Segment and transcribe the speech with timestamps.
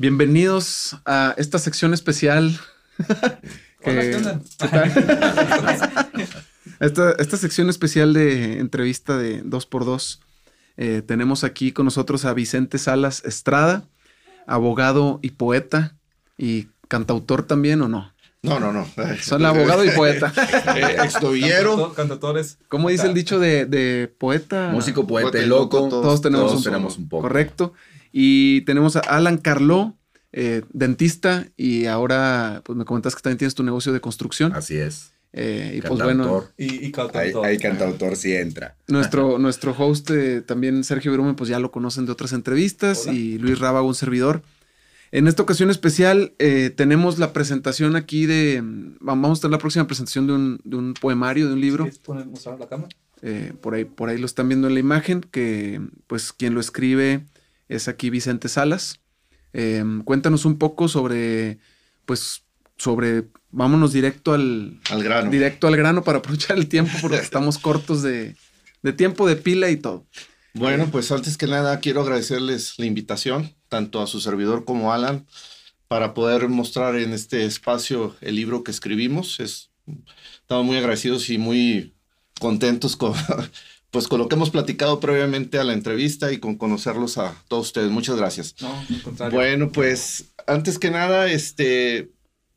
[0.00, 2.58] Bienvenidos a esta sección especial.
[3.84, 4.02] Hola,
[6.80, 10.18] esta, esta, sección especial de entrevista de 2x2.
[10.78, 13.84] Eh, tenemos aquí con nosotros a Vicente Salas Estrada,
[14.48, 15.94] abogado y poeta
[16.36, 18.12] y cantautor también, ¿o no?
[18.42, 18.86] No, no, no.
[19.22, 20.32] Son abogado y poeta.
[20.76, 21.92] eh, extovillero.
[21.94, 22.58] Cantautores.
[22.68, 24.70] ¿Cómo dice el dicho de, de poeta?
[24.72, 25.88] Músico, poeta, y loco.
[25.88, 27.22] Todos, tenemos, todos un, tenemos un poco.
[27.22, 27.74] Correcto.
[28.16, 29.96] Y tenemos a Alan Carló,
[30.30, 34.52] eh, dentista, y ahora pues me comentas que también tienes tu negocio de construcción.
[34.54, 35.10] Así es.
[35.32, 36.44] Eh, y pues bueno.
[36.56, 37.44] Y, y cantautor.
[37.44, 38.76] Ahí, ahí cantautor sí entra.
[38.86, 43.02] Nuestro, nuestro host, eh, también Sergio Virumen, pues ya lo conocen de otras entrevistas.
[43.02, 43.14] Hola.
[43.14, 44.42] Y Luis Rábago, un servidor.
[45.10, 48.62] En esta ocasión especial eh, tenemos la presentación aquí de...
[49.00, 51.82] Vamos a tener la próxima presentación de un, de un poemario, de un libro.
[51.82, 52.90] ¿Quieres poner, mostrar la cámara?
[53.22, 56.60] Eh, por, ahí, por ahí lo están viendo en la imagen, que pues quien lo
[56.60, 57.24] escribe
[57.68, 59.00] es aquí Vicente Salas.
[59.52, 61.58] Eh, cuéntanos un poco sobre,
[62.04, 62.42] pues,
[62.76, 65.30] sobre, vámonos directo al, Al grano.
[65.30, 68.36] directo al grano para aprovechar el tiempo porque estamos cortos de,
[68.82, 70.06] de tiempo, de pila y todo.
[70.54, 74.94] Bueno, pues antes que nada quiero agradecerles la invitación, tanto a su servidor como a
[74.94, 75.26] Alan,
[75.88, 79.40] para poder mostrar en este espacio el libro que escribimos.
[79.40, 79.70] Es,
[80.40, 81.94] estamos muy agradecidos y muy
[82.38, 83.14] contentos con,
[83.94, 87.68] pues, con lo que hemos platicado previamente a la entrevista y con conocerlos a todos
[87.68, 87.92] ustedes.
[87.92, 88.56] Muchas gracias.
[88.60, 89.38] No, al contrario.
[89.38, 92.10] Bueno, pues antes que nada, este,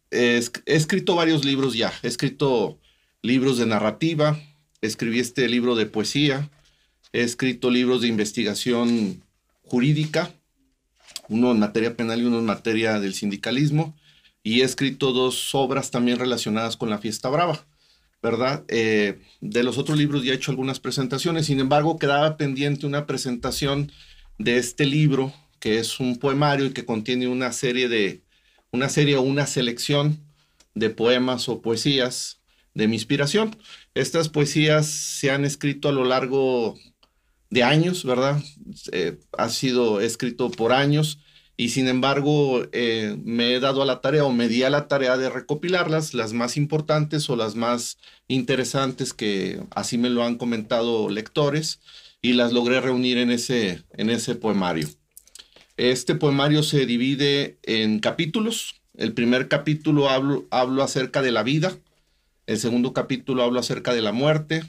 [0.10, 1.94] he, he escrito varios libros ya.
[2.02, 2.80] He escrito
[3.22, 4.42] libros de narrativa,
[4.82, 6.50] escribí este libro de poesía,
[7.14, 9.22] he escrito libros de investigación
[9.62, 10.34] jurídica,
[11.30, 13.96] uno en materia penal y uno en materia del sindicalismo,
[14.42, 17.64] y he escrito dos obras también relacionadas con la fiesta brava.
[18.22, 18.66] ¿Verdad?
[18.68, 23.06] Eh, de los otros libros ya he hecho algunas presentaciones, sin embargo quedaba pendiente una
[23.06, 23.92] presentación
[24.40, 28.24] de este libro que es un poemario y que contiene una serie de,
[28.72, 30.20] una serie o una selección
[30.76, 32.42] de poemas o poesías
[32.74, 33.56] de mi inspiración.
[33.96, 36.76] Estas poesías se han escrito a lo largo
[37.50, 38.42] de años, ¿verdad?
[38.92, 41.20] Eh, ha sido escrito por años
[41.58, 44.88] y sin embargo eh, me he dado a la tarea o me di a la
[44.88, 47.98] tarea de recopilarlas, las más importantes o las más
[48.28, 51.82] interesantes que así me lo han comentado lectores
[52.22, 54.88] y las logré reunir en ese, en ese poemario.
[55.78, 58.76] Este poemario se divide en capítulos.
[58.96, 61.76] El primer capítulo hablo, hablo acerca de la vida.
[62.46, 64.64] El segundo capítulo hablo acerca de la muerte.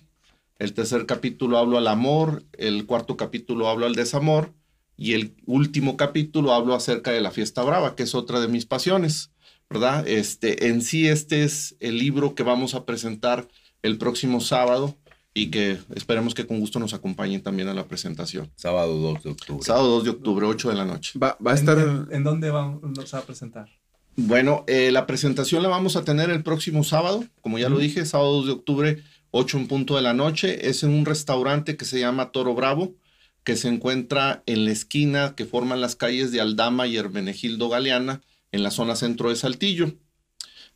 [0.59, 2.45] El tercer capítulo hablo al amor.
[2.53, 4.53] El cuarto capítulo hablo al desamor.
[4.99, 8.67] Y el último capítulo hablo acerca de la fiesta brava, que es otra de mis
[8.67, 9.31] pasiones,
[9.71, 10.07] ¿verdad?
[10.09, 13.49] Este, en sí, este es el libro que vamos a presentar
[13.83, 14.97] el próximo sábado
[15.35, 18.51] y que esperemos que con gusto nos acompañen también a la presentación.
[18.57, 19.65] Sábado 2 de octubre.
[19.65, 21.17] Sábado 2 de octubre, 8 de la noche.
[21.17, 21.79] Va, va a estar...
[21.79, 23.69] ¿En, en, en dónde vamos a presentar?
[24.17, 28.05] Bueno, eh, la presentación la vamos a tener el próximo sábado, como ya lo dije,
[28.05, 30.69] sábado 2 de octubre, 8 en punto de la noche.
[30.69, 32.95] Es en un restaurante que se llama Toro Bravo,
[33.49, 38.21] que se encuentra en la esquina que forman las calles de Aldama y Hermenegildo Galeana,
[38.53, 39.95] en la zona centro de Saltillo.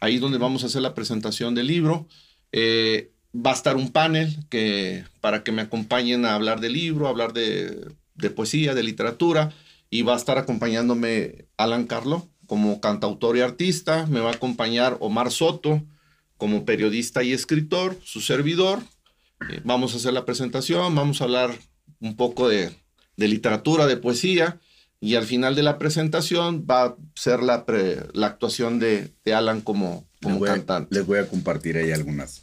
[0.01, 2.09] Ahí donde vamos a hacer la presentación del libro.
[2.51, 7.07] Eh, va a estar un panel que, para que me acompañen a hablar del libro,
[7.07, 7.93] a hablar de,
[8.35, 9.53] poesía, de literatura,
[9.91, 14.97] y va a estar acompañándome Alan Carlo como cantautor y artista, me va a acompañar
[15.01, 15.83] Omar Soto
[16.39, 18.79] como periodista y escritor, su servidor.
[19.51, 21.55] Eh, vamos a hacer la presentación, vamos a hablar
[22.03, 22.71] un poco de,
[23.17, 24.61] de, literatura, de poesía,
[25.01, 29.35] y al final de la presentación va a ser la, pre, la actuación de, de,
[29.35, 30.95] Alan como, como les voy cantante.
[30.95, 32.43] A, les voy a compartir ahí algunas,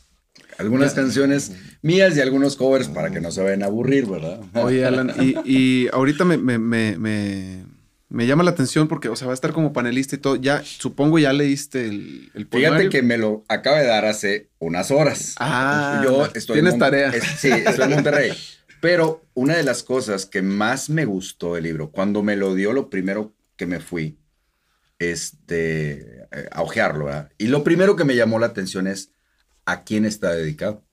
[0.58, 1.02] algunas ya.
[1.02, 4.42] canciones mías y algunos covers para que no se vayan a aburrir, ¿verdad?
[4.56, 7.64] Oye, Alan, y, y ahorita me, me, me, me,
[8.10, 10.36] me llama la atención porque, o sea, va a estar como panelista y todo.
[10.36, 14.90] Ya, supongo ya leíste el, el Fíjate que me lo acaba de dar hace unas
[14.90, 15.36] horas.
[15.38, 17.10] Ah, yo estoy tienes tarea.
[17.10, 18.34] Es, sí, estoy en Monterrey.
[18.82, 22.74] Pero una de las cosas que más me gustó del libro, cuando me lo dio,
[22.74, 24.20] lo primero que me fui
[25.00, 27.32] este, a ojearlo, ¿verdad?
[27.38, 29.12] Y lo primero que me llamó la atención es
[29.66, 30.86] a quién está dedicado.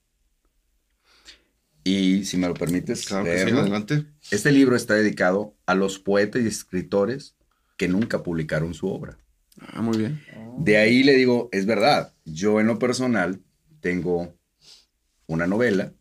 [1.83, 4.05] Y si me lo permites, claro leerlo, sí, adelante.
[4.29, 7.35] Este libro está dedicado a los poetas y escritores
[7.77, 9.17] que nunca publicaron su obra.
[9.59, 10.21] Ah, muy bien.
[10.57, 13.41] De ahí le digo, es verdad, yo en lo personal
[13.79, 14.35] tengo
[15.27, 15.93] una novela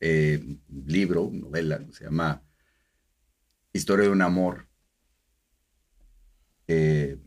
[0.00, 0.56] eh,
[0.86, 2.42] libro, novela, se llama
[3.72, 4.66] Historia de un amor.
[6.66, 7.18] Eh,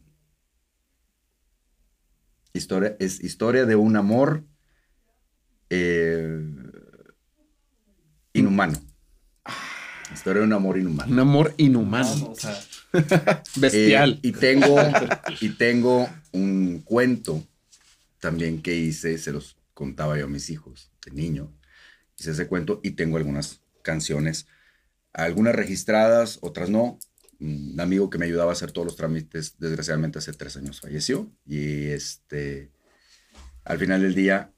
[2.54, 4.44] historia, es historia de un amor
[5.70, 6.44] eh,
[8.34, 8.78] inhumano.
[10.14, 11.12] Historia de un amor inhumano.
[11.12, 12.32] Un amor inhumano.
[12.32, 12.60] O sea,
[13.56, 14.14] Bestial.
[14.14, 14.76] Eh, y, tengo,
[15.40, 17.44] y tengo un cuento
[18.20, 21.52] también que hice, se los contaba yo a mis hijos de niño.
[22.22, 24.46] Hice ese cuento y tengo algunas canciones,
[25.12, 27.00] algunas registradas, otras no.
[27.40, 31.32] Un amigo que me ayudaba a hacer todos los trámites, desgraciadamente hace tres años falleció.
[31.48, 32.70] Y este,
[33.64, 34.54] al final del día,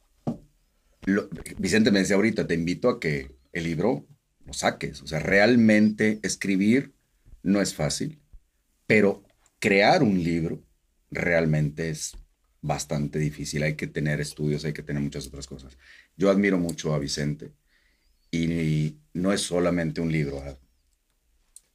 [1.58, 4.06] Vicente me decía ahorita, te invito a que el libro
[4.46, 5.02] lo saques.
[5.02, 6.94] O sea, realmente escribir
[7.44, 8.22] no es fácil,
[8.88, 9.24] pero
[9.60, 10.62] crear un libro
[11.12, 12.18] realmente es
[12.64, 13.62] bastante difícil.
[13.62, 15.78] Hay que tener estudios, hay que tener muchas otras cosas.
[16.18, 17.52] Yo admiro mucho a Vicente
[18.32, 20.42] y no es solamente un libro,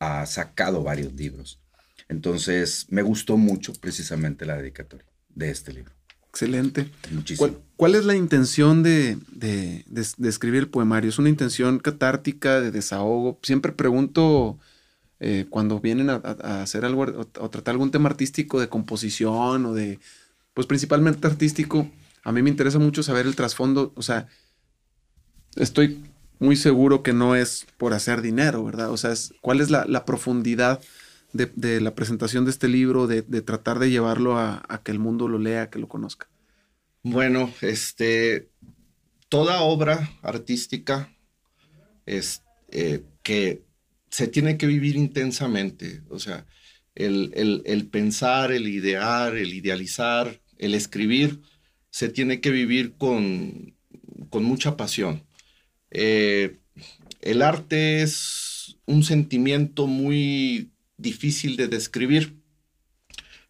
[0.01, 1.61] ha, sacado varios libros.
[2.09, 5.93] Entonces, me gustó mucho precisamente la dedicatoria de este libro.
[6.31, 6.91] Excelente.
[7.77, 9.19] ¿Cuál, es la intención de,
[10.25, 11.11] escribir el poemario?
[11.11, 13.39] ¿Es una intención catártica, de desahogo?
[13.43, 14.59] Siempre pregunto
[15.21, 16.17] eh, cuando vienen a,
[16.63, 19.99] hacer algo o, tratar algún tema artístico de composición o de,
[20.59, 21.89] pues principalmente artístico,
[22.25, 23.93] a mí me interesa mucho saber el trasfondo.
[23.95, 24.27] O sea,
[25.55, 26.03] estoy
[26.41, 28.91] muy seguro que no es por hacer dinero, ¿verdad?
[28.91, 30.81] O sea, ¿cuál es la, profundidad
[31.33, 35.39] de, la presentación de este libro, de, tratar de llevarlo a, que el mundo lo
[35.39, 36.27] lea, que lo conozca?
[37.05, 38.49] Bueno, este,
[39.29, 41.15] toda obra artística
[42.05, 43.63] es, eh, que
[44.11, 46.47] se tiene que vivir intensamente, o sea,
[46.97, 51.41] el, el, pensar, el idear, el idealizar, el escribir,
[51.91, 53.75] se tiene que vivir con,
[54.31, 55.25] con mucha pasión.
[55.91, 56.59] Eh,
[57.21, 62.37] el arte es un sentimiento muy difícil de describir.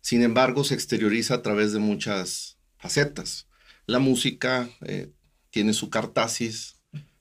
[0.01, 3.49] Sin embargo, se exterioriza a través de muchas facetas.
[3.87, 5.11] La música eh,
[5.51, 6.77] tiene su cartasis,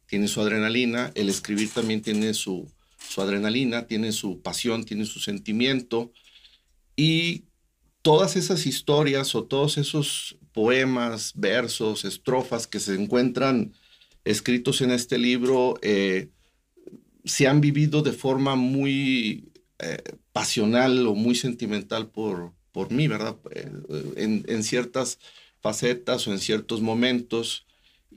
[0.05, 5.19] tiene su adrenalina, el escribir también tiene su, su adrenalina, tiene su pasión, tiene su
[5.19, 6.11] sentimiento.
[6.95, 7.45] Y
[8.07, 13.73] todas esas historias o todos esos poemas, versos, estrofas que se encuentran
[14.23, 16.29] escritos en este libro eh,
[17.25, 19.97] se han vivido de forma muy eh,
[20.31, 23.35] pasional o muy sentimental por, por mí, ¿verdad?
[23.51, 23.69] Eh,
[24.15, 25.19] en, en, ciertas
[25.59, 27.65] facetas o en ciertos momentos.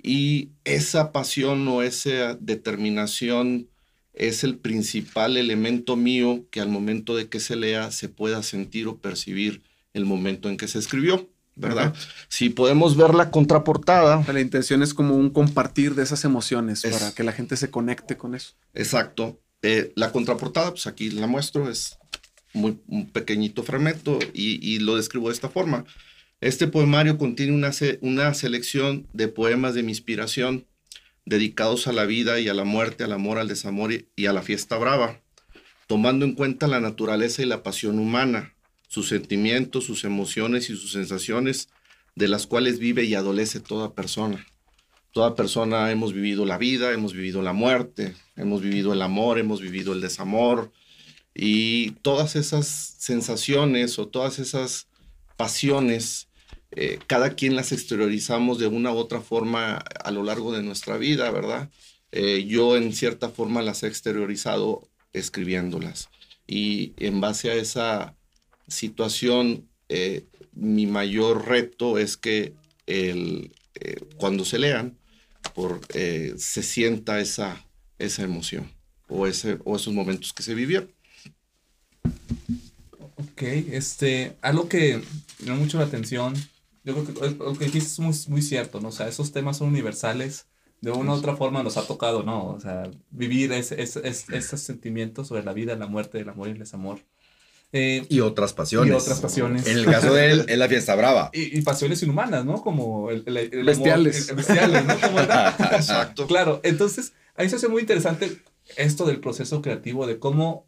[0.00, 3.68] Y esa pasión o esa determinación
[4.12, 8.86] es el principal elemento mío que al momento de que se lea se pueda sentir
[8.86, 11.28] o percibir el momento en que se escribió.
[11.56, 11.94] ¿verdad?
[12.28, 14.24] Si podemos ver la contraportada.
[14.32, 18.16] La intención es como un compartir de esas emociones para que la gente se conecte
[18.16, 18.54] con eso.
[18.74, 19.40] Exacto.
[19.62, 21.98] Eh, la contraportada, pues aquí la muestro, es
[22.54, 25.84] muy, un pequeñito fragmento y, lo describo de esta forma.
[26.40, 27.70] Este poemario contiene una,
[28.00, 30.66] una selección de poemas de mi inspiración
[31.26, 34.40] dedicados a la vida y a la muerte, al amor, al desamor y a la
[34.40, 35.20] fiesta brava,
[35.86, 38.54] tomando en cuenta la naturaleza y la pasión humana,
[38.90, 41.68] sus sentimientos, sus emociones y sus sensaciones
[42.16, 44.44] de las cuales vive y adolece toda persona.
[45.12, 49.60] Toda persona hemos vivido la vida, hemos vivido la muerte, hemos vivido el amor, hemos
[49.60, 50.72] vivido el desamor
[51.32, 54.88] y todas esas sensaciones o todas esas
[55.36, 56.28] pasiones,
[56.72, 60.98] eh, cada quien las exteriorizamos de una u otra forma a lo largo de nuestra
[60.98, 61.70] vida, ¿verdad?
[62.10, 66.08] Eh, yo en cierta forma las he exteriorizado escribiéndolas
[66.48, 68.16] y en base a esa
[68.70, 72.54] situación, eh, mi mayor reto es que
[72.86, 74.96] el, eh, cuando se lean,
[75.54, 77.64] por, eh, se sienta esa,
[77.98, 78.70] esa emoción
[79.08, 80.90] o, ese, o esos momentos que se vivieron.
[83.16, 85.02] Ok, este, algo que
[85.44, 86.34] me mucho la atención,
[86.84, 88.88] yo creo que lo que dijiste es muy, muy cierto, ¿no?
[88.88, 90.46] O sea, esos temas son universales,
[90.80, 92.48] de una u otra forma nos ha tocado, ¿no?
[92.48, 96.52] O sea, vivir ese, ese, esos sentimientos sobre la vida, la muerte, el amor y
[96.52, 97.00] el desamor.
[97.72, 98.92] Eh, y otras pasiones.
[98.92, 99.66] Y otras pasiones.
[99.66, 101.30] En el caso de él, es la fiesta brava.
[101.32, 102.60] Y, pasiones inhumanas, ¿no?
[102.62, 103.22] Como el,
[103.64, 104.34] bestiales.
[104.34, 104.94] bestiales, ¿no?
[105.72, 106.26] Exacto.
[106.26, 108.38] Claro, entonces ahí se hace muy interesante
[108.76, 110.66] esto del proceso creativo, de cómo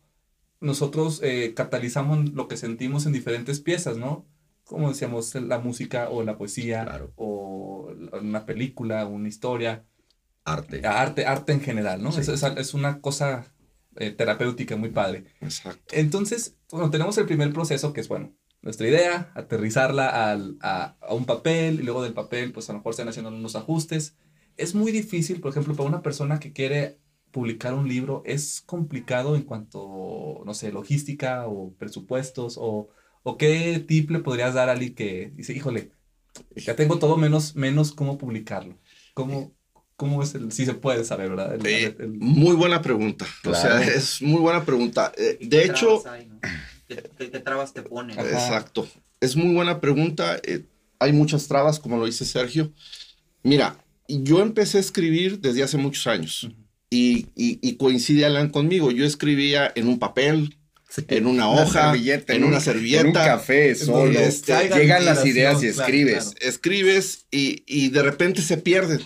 [0.61, 4.25] nosotros eh, catalizamos lo que sentimos en diferentes piezas, ¿no?
[4.65, 9.85] Como decíamos, la música o la poesía o una película, una historia.
[10.45, 10.87] Arte.
[10.87, 12.11] Arte, arte en general, ¿no?
[12.11, 13.52] Es, es, una cosa
[13.97, 15.25] eh, terapéutica muy padre.
[15.41, 15.95] Exacto.
[15.95, 21.15] Entonces, bueno, tenemos el primer proceso que es, bueno, nuestra idea, aterrizarla al, a, a,
[21.15, 24.17] un papel y luego del papel, pues a lo mejor se han haciendo unos ajustes.
[24.57, 27.01] Es muy difícil, por ejemplo, para una persona que quiere
[27.33, 32.91] publicar un libro, es complicado en cuanto, no sé, logística o presupuestos o,
[33.23, 35.93] o qué tip le podrías dar a alguien que dice, híjole,
[36.55, 38.79] ya tengo todo menos, menos cómo publicarlo.
[39.15, 39.55] ¿Cómo,
[39.97, 41.59] ¿Cómo es el, si se puede saber, verdad?
[41.65, 43.27] Eh, muy buena pregunta.
[43.45, 45.13] O sea, es muy buena pregunta.
[45.17, 46.03] Eh, de hecho,
[46.89, 48.19] ¿Qué, qué- qué trabas te ponen?
[48.19, 48.29] Ajá.
[48.31, 48.89] Exacto.
[49.21, 50.41] Es muy buena pregunta.
[50.43, 50.65] eh,
[50.99, 52.73] hay muchas trabas, como lo dice Sergio.
[53.43, 53.77] Mira,
[54.09, 56.49] yo empecé a escribir desde hace muchos años
[56.91, 58.91] y, y, y coincide Alan conmigo.
[58.91, 60.57] Yo escribía en un papel,
[61.09, 63.01] en una hoja, servilleta, en una un- servilleta.
[63.01, 64.19] En un café solo.
[64.19, 66.25] Este, Llegan las ideas y claro, escribes.
[66.35, 66.39] claro.
[66.49, 69.01] escribes y, y de repente se pierden.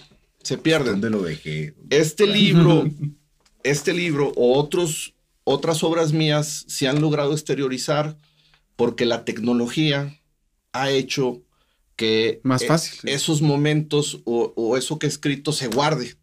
[0.47, 1.01] Se pierden.
[1.01, 1.75] ¿Dónde lo dejé?
[1.91, 2.85] Este libro,
[3.65, 8.17] este libro o otros, otras obras mías se han logrado exteriorizar
[8.77, 10.17] porque la tecnología
[10.73, 11.43] ha hecho
[11.97, 13.01] que Más eh, fácil.
[13.09, 16.15] esos momentos o, o eso que he escrito se guarde.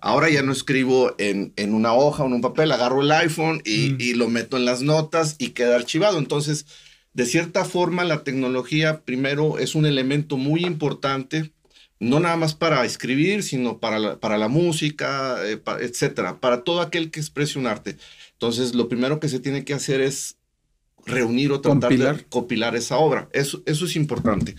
[0.00, 3.60] Ahora ya no escribo en, en una hoja o en un papel, agarro el iPhone
[3.64, 3.96] y, Mm.
[4.00, 6.18] y lo meto en las notas y queda archivado.
[6.18, 6.64] Entonces,
[7.12, 11.52] de cierta forma, la tecnología primero es un elemento muy importante,
[12.02, 16.64] no nada más para escribir, sino para la, para la música, eh, pa- etcétera, para
[16.64, 17.96] todo aquel que exprese un arte.
[18.32, 20.36] Entonces, lo primero que se tiene que hacer es
[21.06, 22.74] reunir o tratar de Compilar.
[22.76, 23.28] esa obra.
[23.32, 24.54] Eso, eso es importante.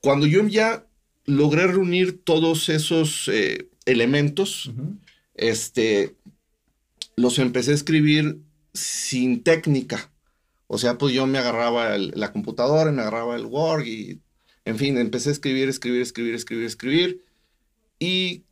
[0.00, 0.86] Cuando yo ya
[1.24, 4.70] logré reunir todos esos eh, elementos,
[5.34, 6.14] este,
[7.16, 8.38] los empecé a escribir
[8.72, 10.10] sin técnica.
[10.66, 14.20] O sea, pues yo me agarraba el- la computadora, me agarraba el Word y,
[14.64, 17.24] en fin, empecé a escribir, escribir, escribir, escribir, escribir.
[17.98, 18.44] Y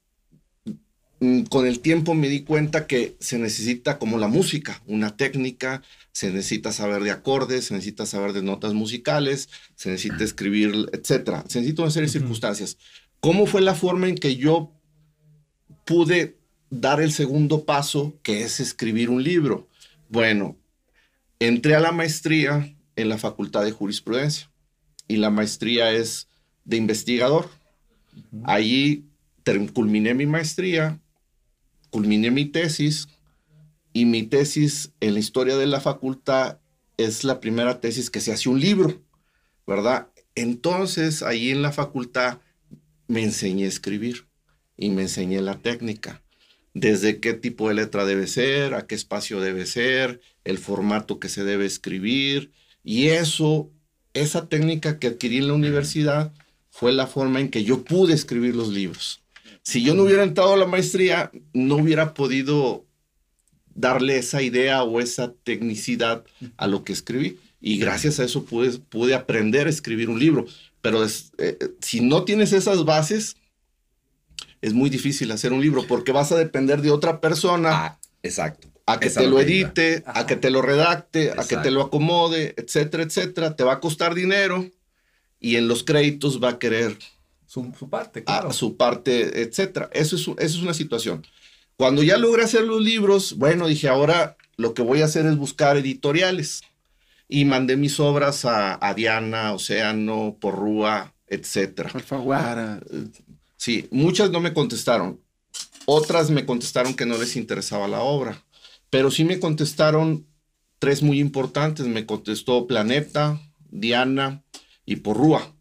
[1.21, 5.83] mm, con el tiempo me di cuenta que se necesita, como la música, una técnica,
[6.13, 11.45] se necesita saber de acordes, se necesita saber de notas musicales, se necesita escribir, etcétera.
[11.49, 12.77] Se necesita una serie de circunstancias.
[13.21, 14.73] ¿Cómo fue la forma en que yo
[15.87, 16.37] pude
[16.69, 19.69] dar el segundo paso, que es escribir un libro?
[20.11, 20.59] Bueno,
[21.39, 24.52] entré a la maestría en la Facultad de Jurisprudencia
[25.09, 26.29] y la maestría es
[26.65, 27.49] de investigador.
[28.45, 29.07] Allí
[29.73, 31.01] culminé mi maestría,
[31.91, 33.09] culminé mi tesis
[33.93, 36.59] y mi tesis en la historia de la facultad
[36.97, 39.03] es la primera tesis que se hace un libro,
[39.67, 40.09] ¿verdad?
[40.35, 42.41] Entonces, ahí en la facultad
[43.09, 44.27] me enseñé a escribir
[44.77, 46.23] y me enseñé la técnica.
[46.75, 51.29] Desde qué tipo de letra debe ser, a qué espacio debe ser, el formato que
[51.29, 52.53] se debe escribir.
[52.83, 53.71] Y eso,
[54.15, 56.33] esa técnica que adquirí en la universidad
[56.71, 59.23] fue la forma en que yo pude escribir los libros.
[59.63, 62.85] Si yo no hubiera entrado a la maestría, no hubiera podido
[63.75, 66.25] darle esa idea o esa tecnicidad
[66.57, 67.39] a lo que escribí.
[67.61, 70.47] Y gracias a eso pude, pude aprender a escribir un libro.
[70.81, 73.37] Pero eh, eh, si no tienes esas bases,
[74.61, 78.72] es muy difícil hacer un libro porque vas a depender de otra persona Ah, exacto.
[78.87, 81.83] A que esa te lo edite, a que te lo redacte, a que te lo
[81.83, 83.57] acomode, etcétera, etcétera.
[83.57, 84.69] Te va a costar dinero
[85.41, 86.97] y en los créditos va a querer
[87.47, 88.53] Su, su parte, a claro.
[88.53, 89.89] su parte, etcétera.
[89.93, 91.27] Eso es, eso es una situación.
[91.77, 95.37] Cuando ya logré hacer los libros, bueno, dije, ahora lo que voy a hacer es
[95.37, 96.63] buscar editoriales.
[97.29, 101.91] Y mandé mis obras a, a Diana, Océano, Porrúa, etcétera.
[101.95, 102.81] Alfaguara.
[103.57, 105.19] Sí, muchas no me contestaron.
[105.87, 108.43] Otras me contestaron que no les interesaba la obra.
[108.93, 110.27] Pero sí me contestaron
[110.79, 111.87] tres muy importantes.
[111.87, 114.43] Me contestó Planeta, Diana
[114.85, 115.55] y Porrúa.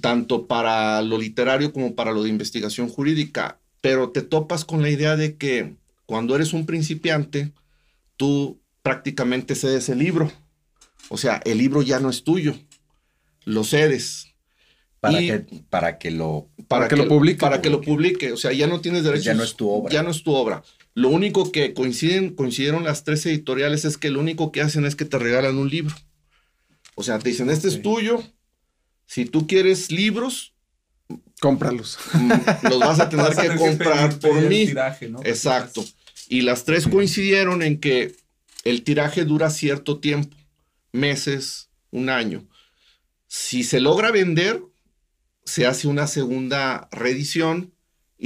[0.00, 3.60] Tanto para lo literario como para lo de investigación jurídica.
[3.80, 5.76] Pero te topas con la idea de que
[6.06, 7.52] cuando eres un principiante,
[8.16, 10.32] tú prácticamente cedes el libro.
[11.10, 12.56] O sea, el libro ya no es tuyo.
[13.44, 14.34] Lo cedes
[14.98, 15.38] Para, Y- que,
[15.70, 16.48] para que lo...
[16.66, 17.38] Para que lo publique.
[17.38, 18.32] Para que lo publique.
[18.32, 19.24] O sea, ya no tienes derechos.
[19.24, 19.92] ya no es tu obra.
[19.92, 20.64] Ya no es tu obra.
[20.94, 24.94] Lo único que coinciden, coincidieron las tres editoriales es que lo único que hacen es
[24.94, 25.94] que te regalan un libro.
[26.94, 27.74] O sea, te dicen, este Ok.
[27.74, 28.22] es tuyo.
[29.06, 30.54] Si tú quieres libros,
[31.40, 31.98] Cómpralos.
[32.14, 32.30] mm,
[32.70, 34.66] los vas a tener Vas a que comprar pedir- por pedir mí.
[34.66, 35.20] tiraje, ¿no?
[35.24, 35.84] Exacto.
[36.28, 38.14] Y las tres coincidieron en que
[38.64, 40.34] el tiraje dura cierto tiempo,
[40.92, 42.46] meses, un año.
[43.26, 44.62] Si se logra vender,
[45.44, 47.73] se hace una segunda reedición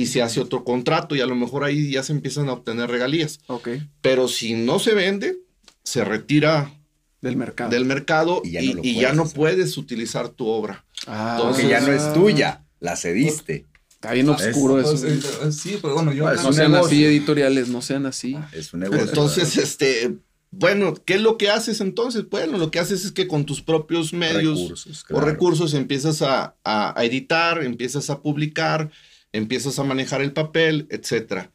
[0.01, 2.89] y se hace otro contrato y a lo mejor ahí ya se empiezan a obtener
[2.91, 3.41] regalías.
[3.49, 3.69] Ok.
[4.01, 5.39] Pero si no se vende,
[5.83, 6.73] se retira
[7.21, 7.71] Del mercado.
[7.71, 9.37] del mercado Y ya no y ya puedes no hacer.
[9.37, 10.85] puedes utilizar tu obra.
[11.07, 13.67] Ah, Entonces- Porque ya no es tuya, la cediste.
[13.91, 15.07] Está bien oscuro Pues, eso.
[15.09, 16.23] eh, eh, sí, pero bueno, yo...
[16.25, 16.87] Pues, no sean negocio.
[16.97, 18.37] así editoriales, no sean así.
[18.53, 19.05] Es un negocio.
[19.05, 20.17] Entonces, este,
[20.53, 22.29] bueno, ¿qué es lo que haces entonces?
[22.31, 26.55] Bueno, lo que haces es que con tus propios medios recursos, o recursos empiezas a,
[26.63, 28.93] a- a editar, empiezas a publicar,
[29.33, 31.53] empiezas a manejar el papel, etcétera.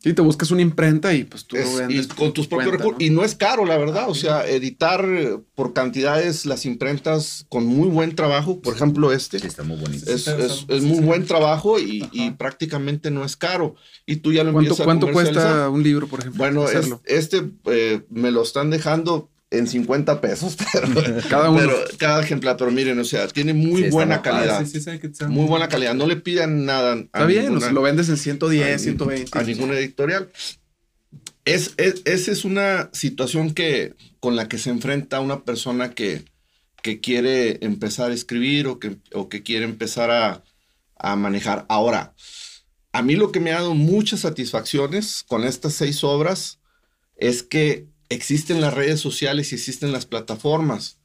[0.00, 2.48] Sí, te buscas una imprenta y pues tú Es- lo y vendes con por tus
[2.48, 3.00] tu propios recursos.
[3.00, 3.04] ¿no?
[3.04, 4.08] Y no es caro, la verdad.
[4.08, 9.40] O sea, editar eh, por cantidades las imprentas con muy buen trabajo, por ejemplo, este.
[9.40, 10.08] Sí, está muy bonito.
[10.08, 11.04] Es, Sí, es- sí, es sí, muy sí.
[11.04, 13.74] buen trabajo y, y prácticamente no es caro.
[14.06, 16.38] Y tú ya lo ¿Cuánto, empiezas a cuánto cuesta un libro, por ejemplo?
[16.38, 16.66] Bueno,
[17.04, 20.88] este eh, me lo están dejando en 50 pesos, pero
[21.28, 21.58] Cada uno.
[21.60, 24.64] pero cada ejemplar, pero miren, o sea, tiene muy Sí, buena calidad.
[24.64, 25.94] Sí, sí, sí, que sea Muy buena calidad.
[25.94, 28.78] No le pidan nada a, Está bien, o ninguna, sea, lo vendes en 110, a-
[28.78, 29.38] 120.
[29.38, 30.28] a ninguna editorial.
[31.44, 36.24] Es, es- esa es una situación que, con la que se enfrenta una persona que,
[36.82, 40.44] que quiere empezar a escribir o que, o que quiere empezar a,
[40.96, 41.64] a manejar.
[41.68, 42.14] Ahora,
[42.92, 46.60] a mí lo que me ha dado muchas satisfacciones con estas seis obras
[47.16, 50.98] es que existen las redes sociales y existen las plataformas.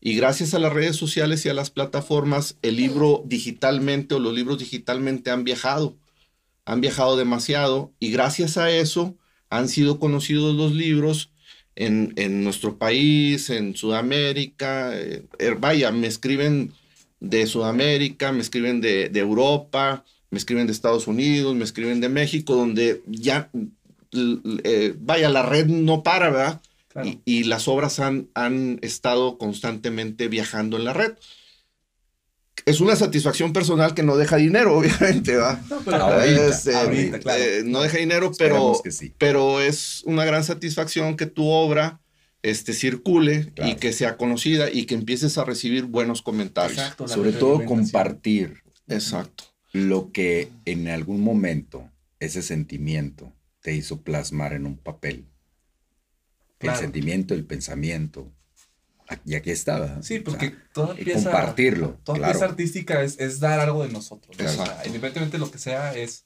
[0.00, 4.34] Y gracias a las redes sociales y a las plataformas, el libro digitalmente o los
[4.34, 5.96] libros digitalmente han viajado.
[6.64, 9.16] Han viajado demasiado y gracias a eso
[9.50, 11.32] han sido conocidos los libros
[11.74, 14.98] en, en nuestro país, en Sudamérica.
[14.98, 16.72] eh, eh, vaya, me escriben
[17.20, 22.08] de Sudamérica, me escriben de, de Europa, me escriben de Estados Unidos, me escriben de
[22.08, 23.50] México, donde ya,
[24.12, 26.60] eh, vaya, la red no para, ¿verdad?
[26.88, 27.08] Claro.
[27.08, 31.12] Y, y las obras han, han estado constantemente viajando en la red.
[32.66, 35.60] Es una satisfacción personal que no deja dinero, obviamente, ¿va?
[35.70, 37.42] No, pero Ahorita, ahorita, claro.
[37.42, 39.14] eh, no deja dinero, pero, Esperemos que sí.
[39.18, 42.00] pero es una gran satisfacción que tu obra
[42.42, 43.70] este, circule Claro.
[43.70, 46.78] y que sea conocida y que empieces a recibir buenos comentarios.
[46.78, 49.44] Exacto, Sobre todo compartir Exacto.
[49.72, 51.88] lo que en algún momento
[52.18, 55.26] ese sentimiento te hizo plasmar en un papel.
[56.58, 56.78] Claro.
[56.78, 58.30] El sentimiento, el pensamiento.
[59.24, 60.02] Y aquí estaba.
[60.02, 61.30] Sí, porque toda y pieza.
[61.30, 62.32] compartirlo, Toda claro.
[62.32, 64.36] pieza artística es, es dar algo de nosotros.
[64.38, 64.44] ¿no?
[64.44, 64.86] O sea, Exacto.
[64.86, 66.24] independientemente de lo que sea, es.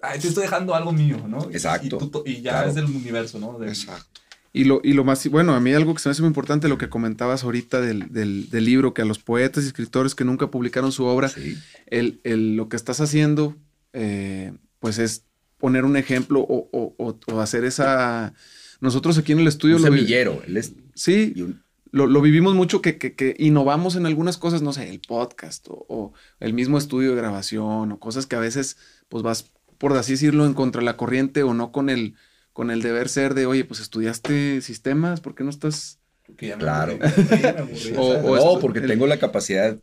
[0.00, 1.48] Ay, te estoy dejando algo mío, ¿no?
[1.50, 2.68] Y- Exacto, Y, tú to- y ya claro.
[2.68, 3.58] es del universo, ¿no?
[3.58, 4.20] Del- Exacto.
[4.52, 6.68] Y lo, y lo más, bueno, a mí algo que se me hace muy importante,
[6.68, 10.24] lo que comentabas ahorita del, del- del libro, que a los poetas y escritores que
[10.24, 13.56] nunca publicaron su obra, Sí, el, el- lo que estás haciendo,
[13.92, 15.24] eh, pues es
[15.58, 18.34] poner un ejemplo o, o- o- o hacer esa...
[18.80, 20.42] Nosotros aquí en el estudio un lo vi- semillero.
[20.46, 24.36] él es- Sí, y un- lo, lo vivimos mucho que, que- que innovamos en algunas
[24.36, 28.36] cosas, no sé, el podcast o, o el mismo estudio de grabación o cosas que
[28.36, 28.76] a veces
[29.08, 32.14] pues vas, por así decirlo, en contra de la corriente o no con el,
[32.52, 35.98] con el deber ser de, oye, pues estudiaste sistemas, ¿por qué no estás...?
[36.38, 36.92] que ya me Claro.
[37.00, 39.76] aburrí, ya me aburrí, O- no, porque el- tengo la capacidad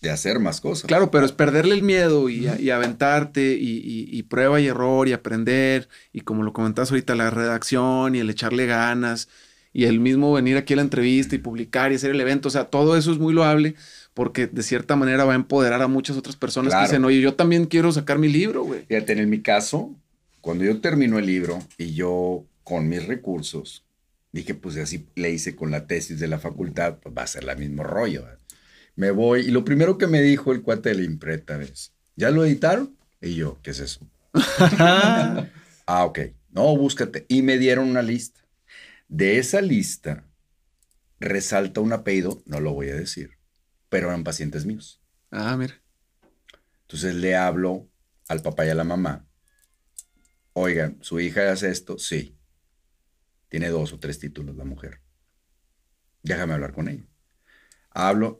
[0.00, 0.86] de hacer más cosas.
[0.86, 5.06] Claro, pero es perderle el miedo y, y aventarte y, y- y prueba y error
[5.08, 9.28] y aprender y como lo comentabas ahorita, la redacción y el echarle ganas
[9.72, 12.50] y el mismo venir aquí a la entrevista y publicar y hacer el evento, o
[12.50, 13.74] sea, todo eso es muy loable
[14.14, 16.86] porque de cierta manera va a empoderar a muchas otras personas Claro.
[16.86, 18.84] que dicen, oye, yo también quiero sacar mi libro, güey.
[18.88, 19.94] Fíjate, en mi caso,
[20.40, 23.84] cuando yo termino el libro y yo con mis recursos,
[24.32, 27.48] dije, pues así le hice con la tesis de la facultad, pues va a ser
[27.48, 28.22] el mismo rollo.
[28.24, 28.39] ¿verdad?
[28.96, 32.30] Me voy y lo primero que me dijo el cuate de la imprenta es, ¿ya
[32.30, 32.96] lo editaron?
[33.20, 34.06] Y yo, ¿qué es eso?
[35.92, 36.20] Ah, ok.
[36.50, 37.26] No, búscate.
[37.28, 38.40] Y me dieron una lista.
[39.08, 40.24] De esa lista
[41.18, 43.38] resalta un apellido, no lo voy a decir,
[43.88, 45.02] pero eran pacientes míos.
[45.32, 45.82] Ah, mira.
[46.82, 47.88] Entonces le hablo
[48.28, 49.26] al papá y a la mamá.
[50.52, 51.98] Oigan, ¿su hija hace esto?
[51.98, 52.36] Sí.
[53.48, 55.00] Tiene dos o tres títulos la mujer.
[56.22, 57.04] Déjame hablar con ella.
[57.90, 58.38] Hablo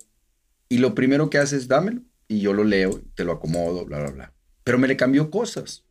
[0.70, 3.98] y lo primero que hace es dámelo y yo lo leo, te lo acomodo, bla,
[3.98, 4.33] bla, bla.
[4.64, 5.85] Pero me le cambió cosas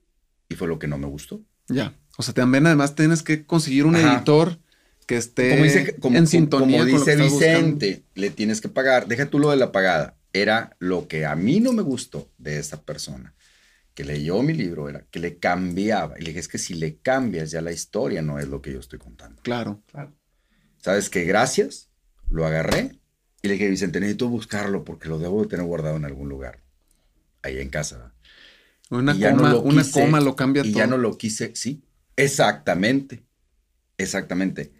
[0.47, 1.41] y fue lo que no me gustó.
[1.67, 1.95] Ya.
[2.17, 4.15] O sea, también además tienes que conseguir un Ajá.
[4.15, 4.57] editor
[5.05, 7.55] que esté como dice, como, en como- sintonía como con lo que dice buscando.
[7.77, 9.07] Vicente, le tienes que pagar.
[9.07, 10.17] Deja tú lo de la pagada.
[10.33, 13.33] Era lo que a mí no me gustó de esa persona
[13.95, 16.15] que leyó mi libro, era que le cambiaba.
[16.17, 18.71] Y le dije, es que si le cambias ya la historia no es lo que
[18.71, 19.41] yo estoy contando.
[19.41, 19.81] Claro.
[19.91, 20.13] Claro.
[20.77, 21.25] ¿Sabes qué?
[21.25, 21.89] Gracias.
[22.29, 22.99] Lo agarré
[23.41, 26.61] y le dije, Vicente, necesito buscarlo porque lo debo de tener guardado en algún lugar.
[27.41, 28.13] Ahí en casa.
[28.89, 30.79] Una Y no coma, lo una quise, coma lo cambia y todo.
[30.79, 31.83] ya no lo quise, sí,
[32.15, 33.23] exactamente,
[33.97, 34.73] exactamente.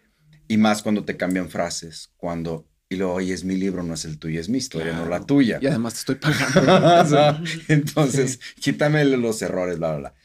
[0.47, 4.05] Y más cuando te cambian frases, cuando, y luego, oye, es mi libro, no es
[4.05, 5.59] el tuyo, es mi historia, no la tuya.
[5.61, 7.47] Y además te estoy pagando.
[7.67, 10.15] Entonces, quítame los errores, bla, bla, bla.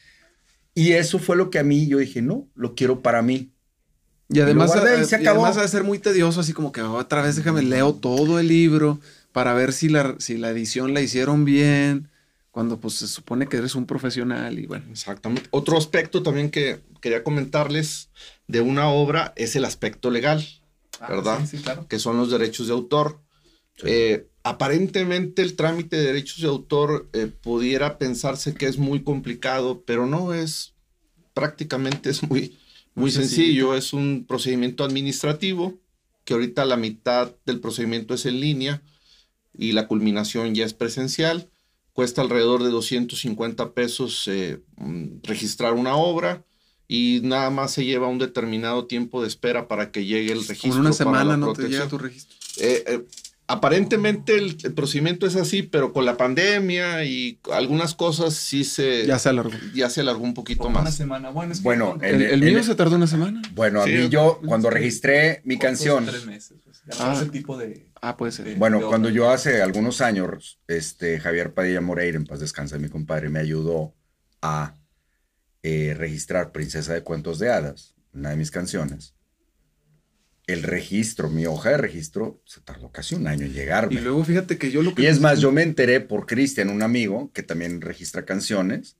[0.75, 3.54] Y eso fue lo que a mí, yo dije, no, lo quiero para mí.
[4.29, 5.45] Y además, guardé y se y acabó.
[5.45, 8.49] además ha de ser muy tedioso, así como que otra vez déjame leo todo el
[8.49, 9.01] libro
[9.33, 12.09] para ver si la, si la edición la hicieron bien,
[12.51, 14.85] cuando pues se supone que eres un profesional y bueno.
[14.91, 15.49] Exactamente.
[15.51, 18.11] Otro aspecto también que quería comentarles
[18.47, 20.47] de una obra es el aspecto legal,
[21.01, 21.41] Ah, ¿verdad?
[21.45, 21.87] Sí, sí, claro.
[21.89, 23.21] que son los derechos de autor.
[23.77, 23.83] Sí.
[23.89, 29.83] Eh, aparentemente el trámite de derechos de autor eh, pudiera pensarse que es muy complicado,
[29.85, 30.75] pero no es,
[31.35, 32.57] prácticamente es muy,
[32.95, 33.75] muy Muy sencillo.
[33.75, 35.79] Es un procedimiento administrativo
[36.25, 38.83] que ahorita la mitad del procedimiento es en línea
[39.57, 41.51] y la culminación ya es presencial.
[41.93, 46.45] Cuesta alrededor de 250 pesos eh, mm, registrar una obra
[46.89, 50.73] y nada más se lleva un determinado tiempo de espera para que llegue el registro.
[50.73, 51.71] En una para la semana no te protección.
[51.71, 52.37] llega tu registro.
[52.59, 53.05] Eh, eh,
[53.47, 59.07] aparentemente el, el procedimiento es así, pero con la pandemia y algunas cosas sí se
[59.07, 59.53] Ya se alargó.
[59.75, 60.95] ya se alargó un poquito Por una más.
[60.97, 61.31] semana.
[61.31, 63.43] Bueno, es que Bueno, El, En- el mío se tardó una semana.
[63.55, 67.21] Bueno, a Sí, mí yo, cuando registré mi canción, tres meses, pues, ya Ah.
[67.23, 67.87] no tipo de.
[68.01, 68.55] Ah, puede ser.
[68.57, 72.89] Bueno, de cuando yo hace algunos años, este, Javier Padilla Moreira, en paz descansa mi
[72.89, 73.95] compadre, me ayudó
[74.43, 74.75] a
[75.63, 79.15] eh, registrar Princesa de Cuentos de Hadas, una de mis canciones.
[80.47, 84.01] El registro, mi hoja de registro, se tardó casi un año en Y llegarme.
[84.01, 85.03] luego fíjate que yo lo que.
[85.03, 88.99] Y es más, yo me enteré por Cristian, un amigo que también registra canciones.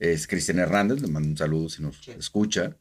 [0.00, 2.76] Es Cristian Hernández, le mando un saludo si nos escucha.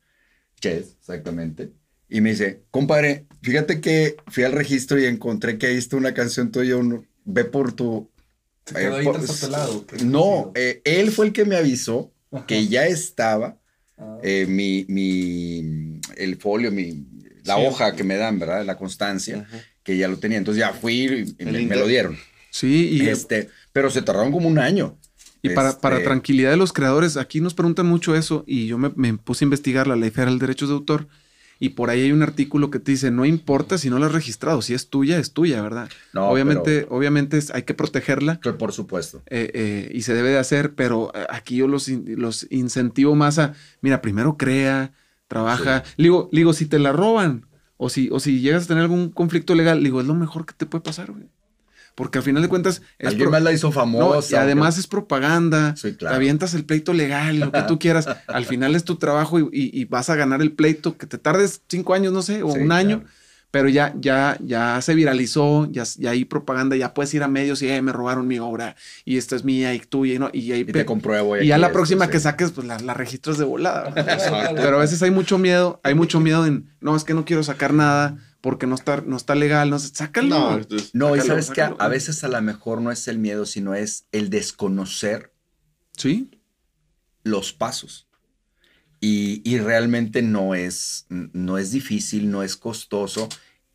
[0.60, 1.72] Ches, exactamente.
[2.10, 6.14] Y me dice, compadre, fíjate que fui al registro y encontré que ahí está una
[6.14, 8.10] canción tuya, uno, ve por tu...
[8.66, 10.04] Se quedó eh.
[10.06, 12.46] No, eh, él fue el que me avisó Ajá.
[12.46, 13.60] que ya estaba
[13.98, 17.06] Ah, eh, mi, mi, el folio, mi,
[17.46, 17.62] la Sí.
[17.66, 18.66] hoja que me dan, ¿verdad?
[18.66, 19.48] La constancia,
[19.84, 20.38] que ya lo tenía.
[20.38, 22.18] Entonces ya fui y me, lo dieron.
[22.50, 24.98] Sí, y, Este, pero se tardaron como un año.
[25.42, 28.78] y para, Este, para tranquilidad de los creadores, aquí nos preguntan mucho eso y yo
[28.78, 31.08] me, me puse a investigar la ley federal de derechos de autor
[31.60, 34.12] y por ahí hay un artículo que te dice, no importa si no la has
[34.14, 35.90] registrado, si es tuya, es tuya, ¿verdad?
[36.14, 38.40] No, obviamente, obviamente es- hay que protegerla.
[38.42, 39.22] pero- por supuesto.
[39.30, 43.38] eh, eh, y se debe de hacer, pero eh, aquí yo los, los incentivo más
[43.40, 44.94] a, mira, primero crea,
[45.28, 45.84] trabaja.
[45.98, 47.46] Le Digo, le digo, si te la roban
[47.78, 50.46] o si, o si llegas a tener algún conflicto legal, le digo, es lo mejor
[50.46, 51.26] que te puede pasar, güey.
[51.96, 54.36] Porque al final de cuentas es Alguien más la hizo no, famosa.
[54.36, 55.76] y además es propaganda.
[55.76, 58.08] Sí, Te avientas el pleito legal, lo que tú quieras.
[58.28, 61.20] Al final es tu trabajo y, y- y vas a ganar el pleito, que te
[61.20, 63.02] tardes cinco años, no sé, o Sí, un año.
[63.02, 63.14] claro.
[63.54, 67.62] Pero ya, ya, ya se viralizó, ya, ya hay propaganda, ya puedes ir a medios
[67.62, 70.32] y "Eh, me robaron mi obra y esta es mía y tuya y no.
[70.34, 71.38] Y, Y te compruebo.
[71.38, 72.12] y ya aquí la esto, próxima sí.
[72.14, 73.94] que saques, pues la, la registras de volada.
[74.56, 77.44] Pero a veces hay mucho miedo, hay mucho miedo en, no, es que no quiero
[77.44, 80.30] sacar nada porque no está, no está legal, no sé, sácalo.
[80.30, 83.08] No, entonces, No, y Sácalo, sabes que a, a veces a lo mejor no es
[83.08, 85.32] el miedo, sino es el desconocer
[85.96, 86.32] Sí,
[87.24, 88.08] los pasos.
[89.04, 93.28] Y, y realmente no es, no es difícil, no es costoso.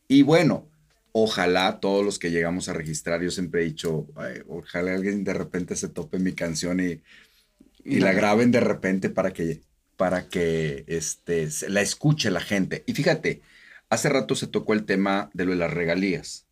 [0.08, 0.70] Y bueno,
[1.12, 5.34] ojalá todos los que llegamos a registrar, yo siempre he dicho, "Ay, ojalá alguien de
[5.34, 7.02] repente se tope mi canción y,
[7.84, 9.62] y la graben de repente para que,
[9.96, 12.84] para que este, la escuche la gente.
[12.86, 13.42] Y fíjate,
[13.90, 16.46] hace rato se tocó el tema de lo de las regalías.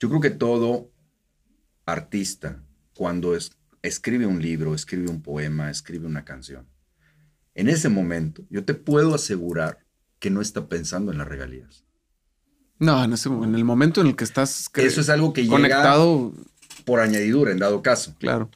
[0.00, 0.90] Yo creo que todo
[1.86, 2.62] artista,
[2.94, 6.66] cuando es- escribe un libro, escribe un poema, escribe una canción,
[7.60, 9.78] en ese momento, yo te puedo asegurar
[10.18, 11.84] que no está pensando en las regalías.
[12.78, 15.42] no, en, ese, en el momento en el que estás cre- Eso es algo que
[15.42, 16.32] llega conectado,
[16.84, 18.14] por añadidura, en dado caso.
[18.18, 18.50] claro.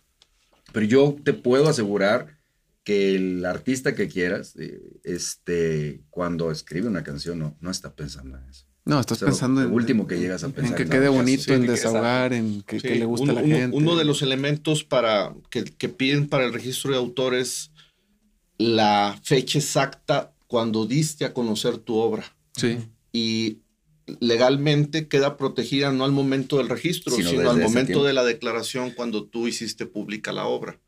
[0.73, 2.39] Pero yo te puedo asegurar
[2.83, 8.37] que el artista que quieras, eh, este, cuando escribe una canción, no, no está pensando
[8.37, 8.67] en eso.
[8.85, 10.89] No, estás O sea, pensando lo en, último que llegas a en pensar que en
[10.91, 13.43] quede la bonito, sí, en que- desahogar, en que, Sí, que le guste uno, a
[13.43, 13.77] la gente.
[13.77, 17.71] uno de los elementos para que, que piden para el registro de autores
[18.59, 22.25] la fecha exacta cuando diste a conocer tu obra.
[22.57, 22.79] Sí,
[23.13, 23.59] Y
[24.21, 29.25] legalmente queda protegida no al momento del registro, Sino al momento de la declaración cuando
[29.25, 30.79] tú hiciste pública la obra.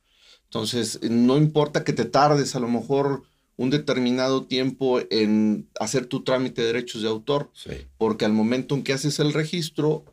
[0.45, 3.23] Entonces, no importa que te tardes a lo mejor
[3.57, 7.71] un determinado tiempo en hacer tu trámite de derechos de autor, Sí.
[7.97, 10.05] porque al momento en que haces el registro,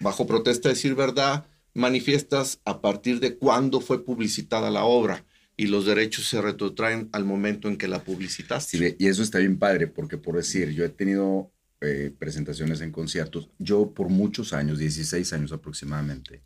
[0.00, 5.24] bajo protesta de decir verdad, manifiestas a partir de cuándo fue publicitada la obra
[5.56, 8.78] y los derechos se retrotraen al momento en que la publicitaste.
[8.78, 12.90] Sí, y eso está bien padre, porque por decir, yo he tenido eh, presentaciones en
[12.90, 13.50] conciertos.
[13.58, 16.42] Yo por muchos años, 16 años aproximadamente,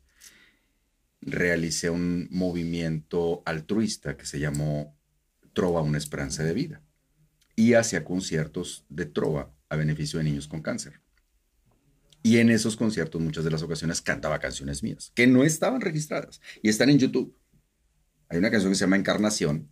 [1.20, 4.96] realicé un movimiento altruista que se llamó
[5.52, 6.82] Trova una esperanza de vida.
[7.56, 11.00] Y hacía conciertos de trova a beneficio de niños con cáncer.
[12.22, 16.40] Y en esos conciertos muchas de las ocasiones cantaba canciones mías, que no estaban registradas
[16.62, 17.34] y están en YouTube.
[18.28, 19.68] Hay una canción que se llama Encarnación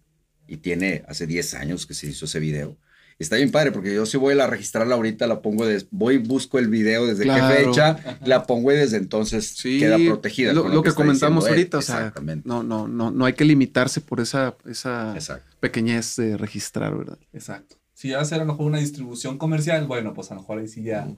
[0.47, 2.77] y tiene hace 10 años que se hizo ese video.
[3.19, 6.19] Está bien padre porque yo si voy a la registrarla ahorita, la pongo, de, voy
[6.19, 7.49] busco el video desde Claro.
[7.57, 9.79] qué fecha, la pongo y desde entonces sí.
[9.79, 10.53] queda protegida.
[10.53, 11.61] Lo, con lo que, está comentamos diciendo él.
[11.61, 12.47] ahorita, o sea, Exactamente.
[12.47, 15.57] no, no, no, no hay que limitarse por esa, esa Exacto.
[15.61, 17.19] pequeñez de registrar, ¿verdad?
[17.33, 17.77] Exacto.
[17.95, 20.59] Si va a ser a lo mejor una distribución comercial, bueno, pues a lo mejor
[20.59, 21.09] ahí sí ya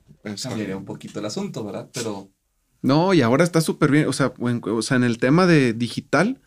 [0.41, 1.89] cambiaría un poquito el asunto, ¿verdad?
[1.93, 2.31] Pero
[2.81, 5.73] No, y ahora está súper bien, o sea, en, o sea, en el tema de
[5.73, 6.41] digital,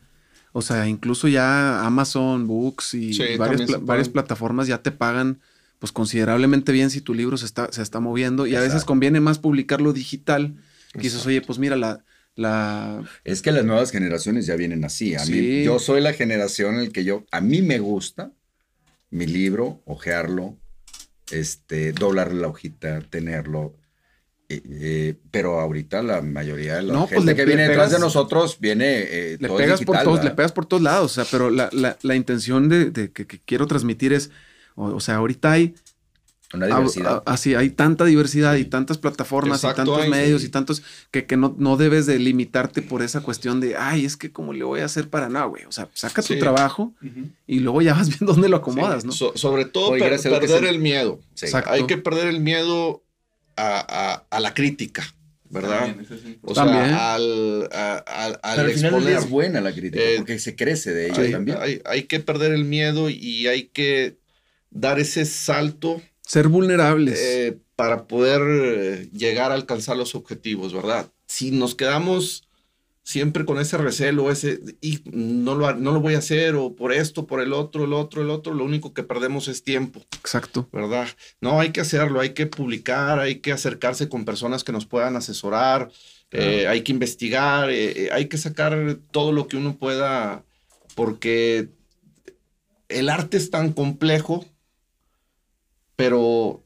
[0.53, 5.39] o sea, incluso ya Amazon Books y Sí, varias, pla- plataformas ya te pagan
[5.79, 9.19] pues considerablemente bien si tu libro se está, se está moviendo y a veces conviene
[9.19, 10.53] más publicarlo digital.
[10.93, 11.27] Exacto.
[11.29, 12.03] oye, pues mira, la,
[12.35, 15.15] la, Es que las nuevas generaciones ya vienen así.
[15.15, 15.31] A Sí.
[15.33, 18.31] mí, yo soy la generación en el que yo, a mí me gusta
[19.09, 20.55] mi libro, ojearlo,
[21.31, 23.75] este, doblarle la hojita, tenerlo.
[24.69, 27.97] Eh, pero ahorita la mayoría de la No, gente pues le- que viene detrás de
[27.97, 28.85] pegas- nosotros viene.
[29.01, 30.31] eh, Le todo pegas por digital, todos, ¿verdad?
[30.31, 33.27] le pegas por todos lados, o sea, pero la, la- la intención de, de que,
[33.27, 34.31] que quiero transmitir es,
[34.75, 35.75] o, o sea, ahorita hay,
[36.53, 37.23] Una diversidad.
[37.25, 40.47] a- así, hay tanta diversidad y tantas plataformas Exacto, y tantos hay, medios sí.
[40.47, 44.17] y tantos que, que no, no debes de limitarte por esa cuestión de, ay, es
[44.17, 45.63] que cómo le voy a hacer para nada, güey.
[45.63, 46.39] O sea, saca tu Sí.
[46.39, 47.29] trabajo Ujú.
[47.47, 49.13] y luego ya vas viendo dónde lo acomodas, Sí, ¿no?
[49.13, 50.67] so- sobre todo Oye, per- perder sí.
[50.67, 51.19] el miedo.
[51.35, 51.45] Sí.
[51.67, 53.01] Hay que perder el miedo
[53.55, 55.03] a, a- a la crítica,
[55.49, 55.85] ¿verdad?
[55.87, 56.39] También, eso sí.
[56.41, 56.85] O También.
[56.85, 59.17] sea, al, a- al- al Pero al final exponer.
[59.17, 61.57] es buena la crítica, Eh, porque se crece de ella hay, también.
[61.59, 64.17] hay- hay que perder el miedo y hay que
[64.69, 67.19] dar ese salto Ser vulnerables.
[67.21, 71.11] eh, para poder eh, llegar a alcanzar los objetivos, ¿verdad?
[71.27, 72.43] Si nos quedamos
[73.03, 76.93] siempre con ese recelo, ese, y no lo, no lo voy a hacer, o por
[76.93, 80.01] esto, por el otro, el otro, el otro, lo único que perdemos es tiempo.
[80.19, 80.69] Exacto.
[80.71, 81.07] ¿verdad?
[81.39, 85.15] No, hay que hacerlo, hay que publicar, hay que acercarse con personas que nos puedan
[85.15, 85.91] asesorar,
[86.31, 90.45] eh, hay que investigar, eh, eh, hay que sacar todo lo que uno pueda,
[90.95, 91.69] porque
[92.87, 94.45] el arte es tan complejo,
[95.95, 96.63] pero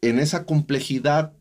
[0.00, 1.32] en esa complejidad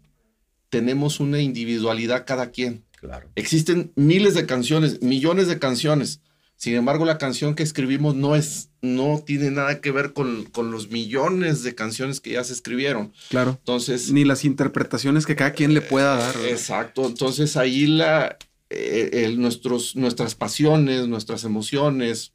[0.70, 2.84] tenemos una individualidad cada quien.
[3.00, 3.30] Claro.
[3.36, 6.22] Existen miles de canciones, millones de canciones.
[6.58, 10.72] Sin embargo, la canción que escribimos no es, no tiene nada que ver con, con
[10.72, 13.14] los millones de canciones que ya se escribieron.
[13.30, 13.52] Claro.
[13.60, 16.34] Entonces, Ni las interpretaciones que cada quien le pueda dar.
[16.36, 16.52] ¿verdad?
[16.52, 17.06] exacto.
[17.08, 18.38] Entonces ahí la,
[18.70, 22.34] eh, el- nuestros, nuestras pasiones, nuestras emociones,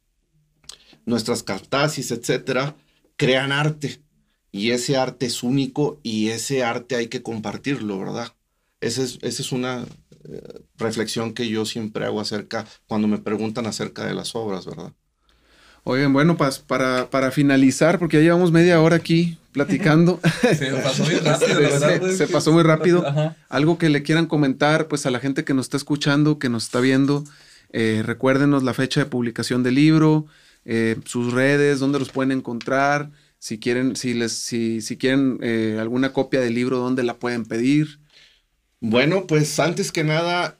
[1.05, 2.75] nuestras catarsis, etcétera,
[3.17, 3.99] crean arte.
[4.51, 8.33] Y ese arte es único y ese arte hay que compartirlo, ¿verdad?
[8.81, 9.85] Esa es, esa es una
[10.77, 14.93] reflexión que yo siempre hago acerca, cuando me preguntan acerca de las obras, ¿verdad?
[15.83, 20.19] Oigan, bueno, pues para, para finalizar, porque ya llevamos media hora aquí platicando.
[20.57, 22.11] Se pasó muy rápido, la verdad.
[22.11, 23.05] Se- pasó muy rápido.
[23.07, 23.35] Ajá.
[23.49, 26.63] Algo que le quieran comentar, pues a la gente que nos está escuchando, que nos
[26.63, 27.23] está viendo,
[27.71, 30.25] eh, recuérdenos la fecha de publicación del libro,
[30.65, 35.77] eh, sus redes, dónde los pueden encontrar, si quieren, si les, si, si quieren eh,
[35.79, 37.99] alguna copia del libro, dónde la pueden pedir.
[38.81, 40.59] Bueno, pues antes que nada,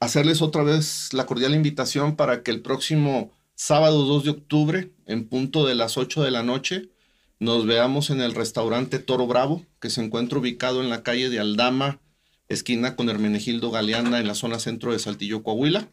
[0.00, 5.28] hacerles otra vez la cordial invitación para que el próximo sábado 2 de octubre, en
[5.28, 6.90] punto de las 8 de la noche,
[7.38, 11.40] nos veamos en el restaurante Toro Bravo, que se encuentra ubicado en la calle de
[11.40, 12.00] Aldama,
[12.48, 15.88] esquina con Hermenegildo Galeana, en la zona centro de Saltillo, Coahuila.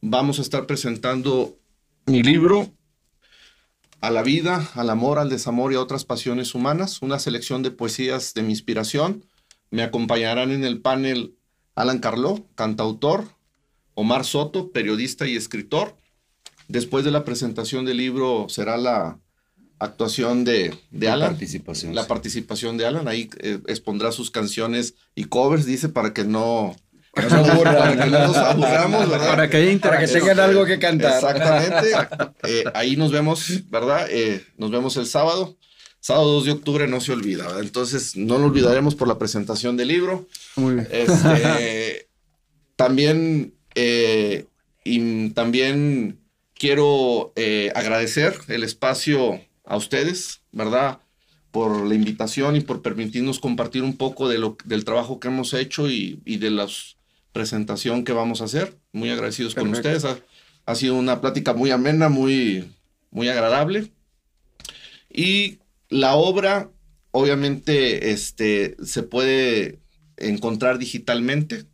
[0.00, 1.58] Vamos a estar presentando
[2.06, 2.72] mi libro,
[4.00, 7.70] A la vida, al amor, al desamor y a otras pasiones humanas, una selección de
[7.70, 9.24] poesías de mi inspiración.
[9.76, 11.36] Me acompañarán en el panel
[11.74, 13.24] Alan Carló, cantautor,
[13.92, 15.98] Omar Soto, periodista y escritor.
[16.66, 19.18] Después de la presentación del libro será la
[19.78, 21.28] actuación de, de La Alan.
[21.32, 22.08] participación, La sí.
[22.08, 23.06] participación de Alan.
[23.06, 26.74] Ahí eh, expondrá sus canciones y covers, dice, para que no,
[27.14, 27.76] No se aburran.
[27.76, 29.28] para que no nos aburramos, ¿verdad?
[29.28, 31.12] Para que haya Para que tengan algo que cantar.
[31.16, 31.92] Exactamente.
[32.44, 34.06] Eh, ahí nos vemos, ¿verdad?
[34.08, 35.58] Eh, nos vemos el sábado.
[36.06, 37.62] Sábado 2 de octubre no se olvida, ¿verdad?
[37.62, 40.28] Entonces no lo olvidaremos por la presentación del libro.
[40.54, 40.88] Muy bien.
[40.92, 42.06] Este,
[42.76, 44.46] también, eh,
[44.84, 46.20] y también
[46.54, 51.00] quiero eh, agradecer el espacio a ustedes, ¿verdad?
[51.50, 55.54] Por la invitación y por permitirnos compartir un poco de lo, del trabajo que hemos
[55.54, 56.68] hecho y, y de la
[57.32, 58.76] presentación que vamos a hacer.
[58.92, 59.96] Muy agradecidos con Perfecto.
[59.96, 60.04] ustedes.
[60.66, 62.70] Ha, ha sido una plática muy amena, muy,
[63.10, 63.90] muy agradable.
[65.12, 66.70] Y la obra,
[67.10, 69.80] obviamente, este, se puede
[70.16, 71.64] encontrar digitalmente.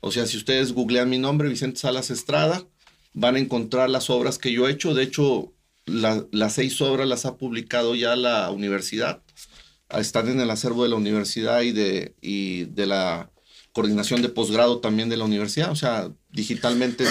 [0.00, 2.64] O sea, si ustedes googlean mi nombre, Vicente Salas Estrada,
[3.14, 4.94] van a encontrar las obras que yo he hecho.
[4.94, 5.52] De hecho,
[5.86, 9.22] la- las seis obras las ha publicado ya la universidad.
[9.90, 13.30] Están en el acervo de la universidad y de, y de la
[13.72, 15.70] coordinación de posgrado también de la universidad.
[15.72, 17.04] O sea, digitalmente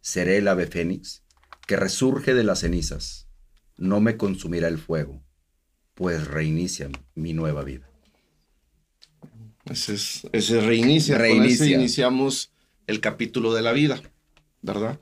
[0.00, 1.22] seré el ave fénix
[1.66, 3.28] que resurge de las cenizas.
[3.76, 5.22] No me consumirá el fuego,
[5.94, 7.88] pues reinicia mi nueva vida.
[9.64, 11.14] Ese, es, ese reinicia.
[11.14, 11.66] Con Reinicia.
[11.66, 12.52] ese iniciamos
[12.86, 14.02] el capítulo de la vida,
[14.62, 14.98] ¿verdad?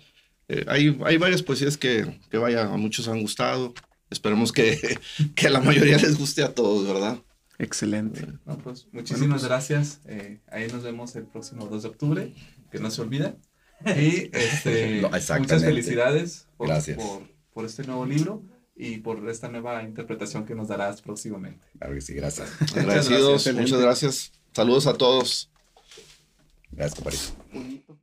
[0.48, 3.74] Eh, hay, hay varias poesías que, que vaya, a muchos han gustado.
[4.11, 4.99] Esperemos que,
[5.35, 7.18] que a la mayoría les guste a todos, ¿verdad?
[7.59, 8.27] Excelente.
[8.47, 10.01] No, pues, muchísimas gracias.
[10.07, 12.35] Eh, ahí nos vemos el próximo 2 de octubre,
[12.71, 13.37] que no se olvida.
[13.87, 16.97] Y este, No, muchas felicidades por, Gracias.
[16.97, 18.42] por, por este nuevo libro
[18.75, 21.64] y por esta nueva interpretación que nos darás próximamente.
[21.79, 22.51] Claro que sí, gracias.
[22.77, 23.55] Agradecidos, gracias.
[23.55, 24.33] muchas gracias.
[24.53, 25.51] Saludos a todos.
[26.73, 27.99] Gracias, compadrito.